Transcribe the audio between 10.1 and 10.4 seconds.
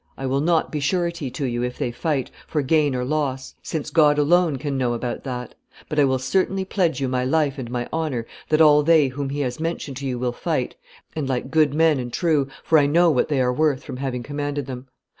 will